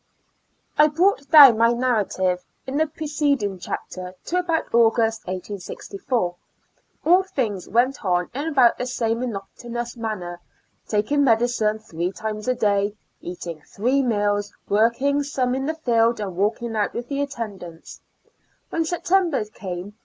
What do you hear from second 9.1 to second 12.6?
mono tonous manner, taking medicine three times a